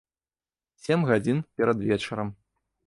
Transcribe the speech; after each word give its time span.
Сем 0.85 0.99
гадзін 1.11 1.45
перад 1.61 1.87
вечарам. 1.93 2.37